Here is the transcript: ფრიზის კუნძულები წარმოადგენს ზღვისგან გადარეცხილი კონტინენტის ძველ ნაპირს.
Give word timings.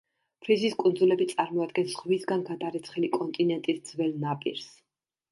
ფრიზის 0.45 0.75
კუნძულები 0.83 1.25
წარმოადგენს 1.33 1.91
ზღვისგან 1.91 2.41
გადარეცხილი 2.47 3.09
კონტინენტის 3.17 3.83
ძველ 3.91 4.17
ნაპირს. 4.25 4.65